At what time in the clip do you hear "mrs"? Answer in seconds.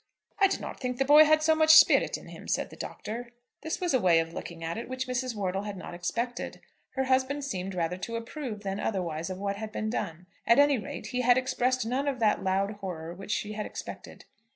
5.07-5.35